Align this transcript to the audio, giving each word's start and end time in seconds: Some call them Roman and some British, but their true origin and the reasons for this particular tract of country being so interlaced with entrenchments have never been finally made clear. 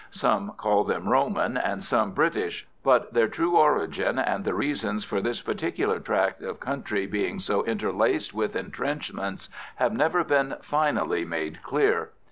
Some 0.09 0.53
call 0.57 0.83
them 0.83 1.07
Roman 1.07 1.57
and 1.57 1.83
some 1.83 2.09
British, 2.13 2.67
but 2.81 3.13
their 3.13 3.27
true 3.27 3.55
origin 3.55 4.17
and 4.17 4.43
the 4.43 4.55
reasons 4.55 5.03
for 5.03 5.21
this 5.21 5.43
particular 5.43 5.99
tract 5.99 6.41
of 6.41 6.59
country 6.59 7.05
being 7.05 7.37
so 7.39 7.63
interlaced 7.65 8.33
with 8.33 8.55
entrenchments 8.55 9.47
have 9.75 9.93
never 9.93 10.23
been 10.23 10.55
finally 10.63 11.23
made 11.23 11.61
clear. 11.61 12.09